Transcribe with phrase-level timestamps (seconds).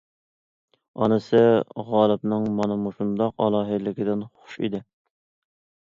[1.01, 1.41] ئانىسى
[1.91, 4.85] غالىبنىڭ مانا مۇشۇنداق ئالاھىدىلىكىدىن خۇش ئىدى.